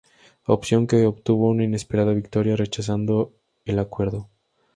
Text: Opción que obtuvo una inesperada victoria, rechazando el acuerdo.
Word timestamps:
Opción 0.47 0.87
que 0.87 1.05
obtuvo 1.05 1.47
una 1.49 1.63
inesperada 1.63 2.11
victoria, 2.11 2.55
rechazando 2.55 3.35
el 3.65 3.77
acuerdo. 3.77 4.31